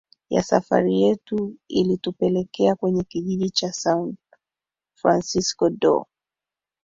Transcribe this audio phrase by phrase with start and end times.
[0.29, 4.13] ya safari yetu ilitupeleka kwenye kijiji cha Sao
[4.95, 6.07] Francisco do